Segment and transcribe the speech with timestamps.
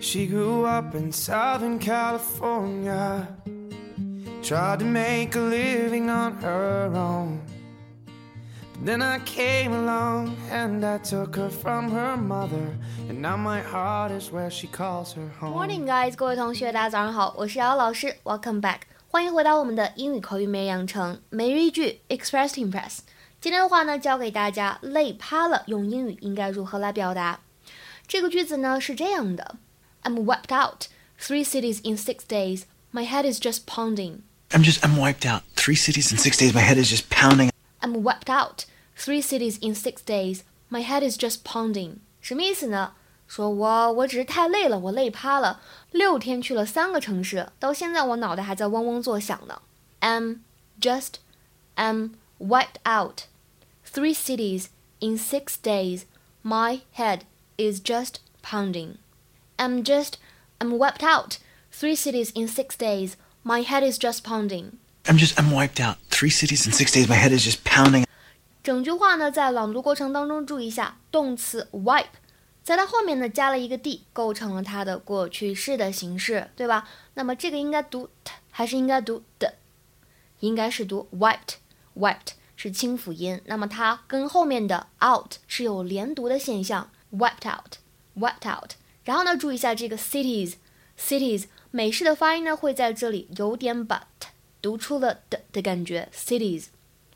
[0.00, 3.26] She grew up in Southern California.
[4.42, 7.40] Tried to make a living on her own.
[8.74, 12.76] But then I came along and I took her from her mother.
[13.08, 15.54] And now my heart is where she calls her home.
[15.54, 22.98] Morning, guys，各位同学，大家早上好，我是瑶老师，Welcome back，欢迎回到我们的英语口语每日养成每日一句 Express to Impress。
[23.40, 27.40] 今天的话呢，教给大家累趴了用英语应该如何来表达。
[28.06, 29.56] 这个句子呢是这样的。
[30.04, 30.88] I'm wiped out.
[31.18, 32.66] Three cities in six days.
[32.92, 34.22] My head is just pounding.
[34.52, 35.42] I'm just, I'm wiped out.
[35.56, 36.54] Three cities in six days.
[36.54, 37.50] My head is just pounding.
[37.80, 38.66] I'm wiped out.
[38.96, 40.44] Three cities in six days.
[40.70, 41.98] My head is just pounding.
[42.20, 42.92] 什么意思呢？
[43.26, 45.60] 说我我只是太累了，我累趴了。
[45.90, 49.62] 六天去了三个城市，到现在我脑袋还在嗡嗡作响呢。
[50.00, 50.40] I'm
[50.80, 51.14] just,
[51.76, 53.24] I'm wiped out.
[53.84, 54.66] Three cities
[55.00, 56.02] in six days.
[56.42, 57.20] My head
[57.56, 58.98] is just pounding.
[59.58, 60.18] I'm just,
[60.60, 61.38] I'm wiped out.
[61.70, 63.14] Three cities in six days.
[63.42, 64.78] My head is just pounding.
[65.04, 65.96] I'm just, I'm wiped out.
[66.10, 67.08] Three cities in six days.
[67.08, 68.04] My head is just pounding.
[68.62, 72.06] 整句话呢，在朗读过程当中注意一下动词 wipe，
[72.62, 76.88] 在它后面呢加了一个 d，构成了它的过去式的形式，对吧？
[77.12, 79.56] 那么这个应该读 t 还是应该读的？
[80.40, 88.72] 应该是读 wiped，wiped 是清辅音，那么它跟后面的 out 是有连读的现象，wiped out，wiped out。
[89.08, 94.28] 然后呢，注意一下这个 cities，cities 美式的发音呢会在这里有点把 t
[94.62, 96.66] 读出了的的感觉，cities。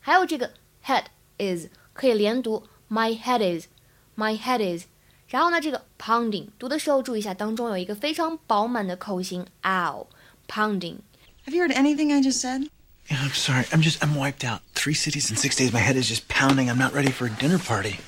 [0.00, 0.52] 还有这个
[0.84, 1.04] head
[1.38, 4.84] is 可以连读，my head is，my head is。
[5.28, 12.68] 然后呢，这个 pounding 读的时候注意一下，当中有一个非常饱满的口型，ow，pounding。Have you heard anything I just said?
[13.08, 13.64] Yeah, I'm sorry.
[13.70, 14.60] I'm just, I'm wiped out.
[14.74, 15.72] Three cities in six days.
[15.72, 16.70] My head is just pounding.
[16.70, 17.98] I'm not ready for a dinner party.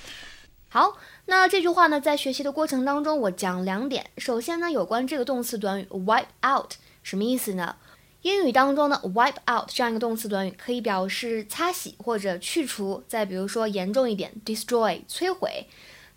[0.73, 4.09] 好，那这句话呢，在学习的过程当中，我讲两点。
[4.17, 7.75] 首先呢，有关这个动词短语 wipe out 什么意思呢？
[8.22, 13.03] 英语当中呢，wipe out 这样一个动词短语可以表示擦洗或者去除。
[13.06, 15.68] 再比如说严重一点，destroy 摧毁。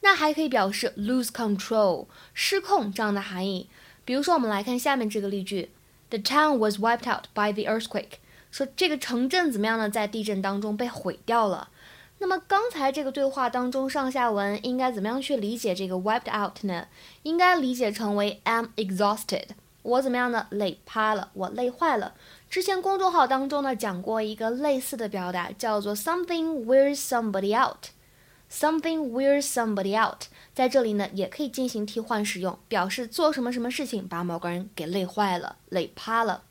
[0.02, 3.68] 那还可以表示 lose control 失控这样的含义。
[4.04, 5.72] 比如说，我们来看下面这个例句
[6.10, 8.18] ：The town was wiped out by the earthquake。
[8.52, 9.90] 说这个城镇怎么样呢？
[9.90, 11.70] 在地震当中被毁掉了。
[12.18, 16.86] 那么刚才这个对话当中，上下文应该怎么样去理解这个 wiped out 呢？
[17.22, 19.48] 应该理解成为 I'm exhausted，
[19.82, 20.46] 我怎么样呢？
[20.50, 22.14] 累趴了，我累坏了。
[22.48, 30.22] 之前公众号当中呢讲过一个类似的表达，叫做 something wears somebody out，something wears somebody out，
[30.54, 36.44] 在这里呢也可以进行替换使用，表示做什么什么事情把某个人给累坏了、累趴了。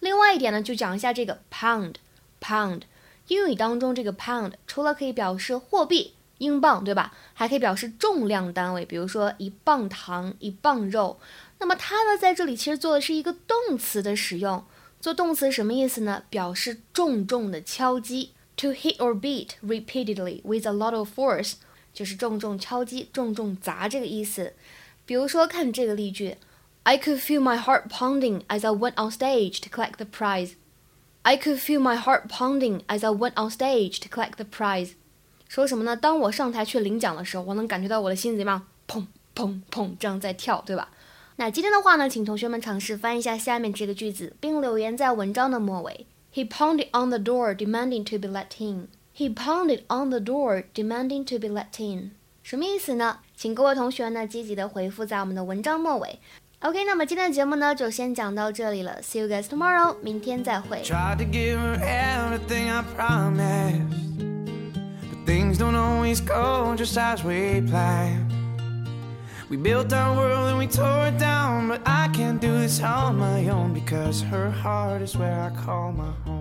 [0.00, 2.82] 另外一点呢，就讲一下这个 pound，pound。
[3.30, 7.14] 英语当中，这个 pound 除了可以表示货币，英镑，对吧？
[7.32, 11.20] 还可以表示重量单位，比如说一磅糖、一磅肉。
[11.60, 14.64] 那么它呢，在这里其实做的是一个动词的使用。
[15.00, 16.24] 做动词什么意思呢？
[16.28, 21.52] 表示重重的敲击，to hit or beat repeatedly with a lot of force，
[21.94, 24.54] 就是重重敲击、重重砸这个意思。
[25.06, 26.36] 比如说，看这个例句
[26.82, 30.54] ：I could feel my heart pounding as I went on stage to collect the prize。
[31.22, 34.92] I could feel my heart pounding as I went on stage to collect the prize。
[35.48, 35.94] 说什么呢？
[35.94, 38.66] 当我上台去领奖的时候，我能感觉到我的心怎么样？
[38.88, 40.88] 砰砰砰，这样在跳，对吧？
[41.36, 46.06] 那今天的话呢，请同学们尝试翻译一下下面这个句子，并留言在文章的末尾。
[46.32, 48.88] He pounded on the door, demanding to be let in.
[49.14, 52.12] He pounded on the door, demanding to be let in.
[52.42, 53.18] 什么意思呢？
[53.36, 56.18] 请各位同学呢积极的回复在我们的文章末尾。
[56.61, 60.81] OK，那么今天的节目呢就先讲到这里了，See you guys tomorrow，明天再会。
[65.25, 68.31] Things don't always go just as we planned.
[69.49, 73.17] We built our world and we tore it down, but I can't do this on
[73.17, 76.38] my own because her heart is where I call my home.